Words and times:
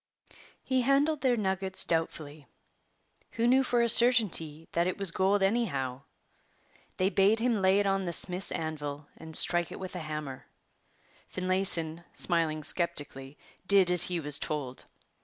He 0.63 0.81
handled 0.81 1.21
their 1.21 1.37
nuggets 1.37 1.85
doubtfully. 1.85 2.47
Who 3.33 3.45
knew 3.45 3.63
for 3.63 3.83
a 3.83 3.87
certainty 3.87 4.67
that 4.71 4.87
it 4.87 4.97
was 4.97 5.11
gold 5.11 5.43
anyhow? 5.43 6.01
They 6.97 7.11
bade 7.11 7.39
him 7.39 7.61
lay 7.61 7.79
it 7.79 7.85
on 7.85 8.05
the 8.05 8.11
smith's 8.11 8.51
anvil 8.51 9.05
and 9.17 9.37
strike 9.37 9.71
it 9.71 9.79
with 9.79 9.95
a 9.95 9.99
hammer. 9.99 10.47
Finlayson, 11.29 12.03
smiling 12.15 12.63
sceptically, 12.63 13.37
did 13.67 13.91
as 13.91 14.05
he 14.05 14.19
was 14.19 14.39
told. 14.39 14.85